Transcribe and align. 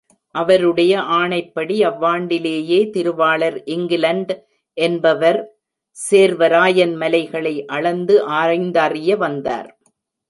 அவருடைய 0.35 0.93
ஆணைப்படி 1.17 1.75
அவ்வாண்டிலேயே 1.89 2.79
திருவாளர் 2.89 3.57
இங்கிலண்ட் 3.67 4.33
என்பவர் 4.77 5.39
சேர்வராயன் 5.97 6.95
மலைகளை 6.95 7.65
அளந்து 7.67 8.17
ஆய்ந்தறிய 8.33 9.17
வந்தார். 9.17 9.69